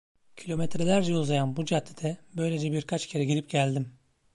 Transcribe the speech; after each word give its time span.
Kilometrelerce 0.35 1.15
uzayan 1.17 1.55
bu 1.57 1.65
caddede 1.65 2.17
böylece 2.37 2.71
birkaç 2.71 3.07
kere 3.07 3.25
gidip 3.25 3.49
geldim. 3.49 3.93